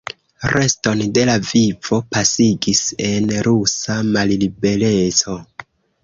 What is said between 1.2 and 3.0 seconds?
la vivo pasigis